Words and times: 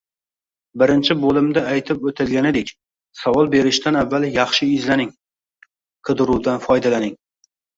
Birinchi 0.83 1.15
bo’limda 1.25 1.61
aytib 1.73 2.07
o’tilganidek, 2.11 2.71
savol 3.21 3.51
berishdan 3.53 4.01
avval 4.01 4.25
yaxshi 4.39 4.71
izlaning, 4.79 5.15
qidiruvdan 6.11 6.67
foydalaning 6.69 7.17